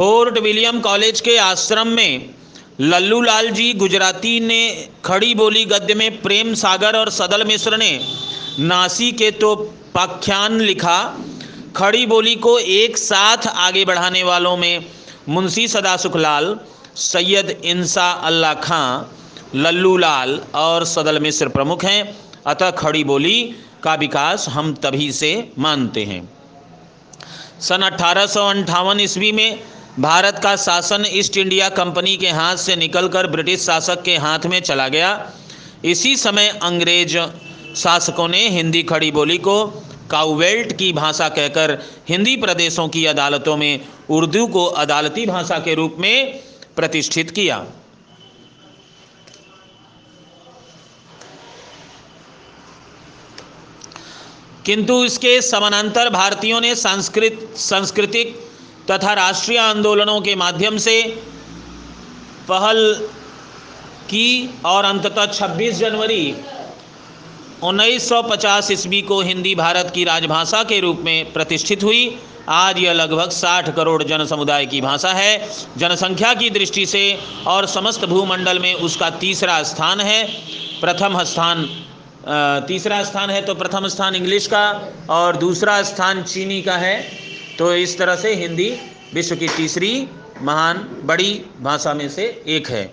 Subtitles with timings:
[0.00, 2.30] Fort William college के आश्रम में
[2.80, 4.60] लल्लू लाल जी गुजराती ने
[5.04, 7.90] खड़ी बोली गद्य में प्रेम सागर और सदल मिश्र ने
[8.60, 9.54] नासी के तो
[9.94, 10.96] पाख्यान लिखा,
[11.76, 14.86] खड़ी बोली को एक साथ आगे बढ़ाने वालों में
[15.28, 16.56] मुंशी सदा सुखलाल
[16.96, 22.02] सैयद इंसा अल्लाह खां लल्लू लाल और सदल मिश्र प्रमुख हैं।
[22.46, 23.42] अतः खड़ी बोली
[23.82, 26.22] का विकास हम तभी से मानते हैं।
[27.60, 29.60] सन अठारह ईस्वी में
[29.98, 34.60] भारत का शासन ईस्ट इंडिया कंपनी के हाथ से निकलकर ब्रिटिश शासक के हाथ में
[34.60, 35.32] चला गया।
[35.84, 37.18] इसी समय अंग्रेज़
[37.76, 39.66] शासकों ने हिंदी खड़ी बोली को
[40.10, 45.96] काउवेल्ट की भाषा कहकर हिंदी प्रदेशों की अदालतों में उर्दू को अदालती भाषा के रूप
[45.98, 46.40] में
[46.76, 47.64] प्रतिष्ठित किया।
[54.66, 58.49] किंतु इसके समानांतर भारतीयों ने सांस्कृत, सांस्कृतिक
[58.90, 61.02] तथा राष्ट्रीय आंदोलनों के माध्यम से
[62.48, 62.94] पहल
[64.08, 66.34] की और अंततः 26 जनवरी
[67.62, 73.30] 1950 ईस्वी को हिंदी भारत की राजभाषा के रूप में प्रतिष्ठित हुई। आज यह लगभग
[73.30, 78.74] 60 करोड़ जन समुदाय की भाषा है। जनसंख्या की दृष्टि से और समस्त भूमंडल में
[78.74, 80.24] उसका तीसरा स्थान है।
[80.80, 81.64] प्रथम स्थान
[82.68, 84.64] तीसरा स्थान है तो प्रथम स्थान इंग्लिश का
[85.10, 87.29] और दूसरा स्थान चीनी का है।
[87.60, 88.68] तो इस तरह से हिंदी
[89.14, 90.08] विश्व की तीसरी
[90.42, 92.84] महान बड़ी भाषा में से एक है।